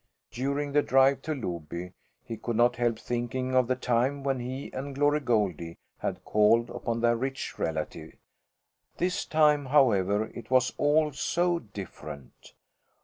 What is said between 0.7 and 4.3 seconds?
the drive to Loby he could not help thinking of the time